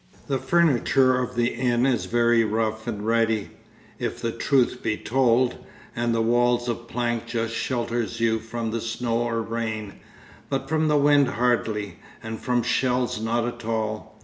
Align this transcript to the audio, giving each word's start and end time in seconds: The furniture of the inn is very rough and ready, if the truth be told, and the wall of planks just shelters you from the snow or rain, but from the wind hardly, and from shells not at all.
The 0.25 0.39
furniture 0.39 1.21
of 1.21 1.35
the 1.35 1.49
inn 1.53 1.85
is 1.85 2.05
very 2.05 2.43
rough 2.43 2.87
and 2.87 3.05
ready, 3.05 3.51
if 3.99 4.19
the 4.19 4.31
truth 4.31 4.81
be 4.81 4.97
told, 4.97 5.63
and 5.95 6.11
the 6.15 6.23
wall 6.23 6.55
of 6.67 6.87
planks 6.87 7.33
just 7.33 7.53
shelters 7.53 8.19
you 8.19 8.39
from 8.39 8.71
the 8.71 8.81
snow 8.81 9.19
or 9.19 9.43
rain, 9.43 9.99
but 10.49 10.67
from 10.67 10.87
the 10.87 10.97
wind 10.97 11.27
hardly, 11.27 11.99
and 12.23 12.39
from 12.39 12.63
shells 12.63 13.21
not 13.21 13.47
at 13.47 13.63
all. 13.63 14.19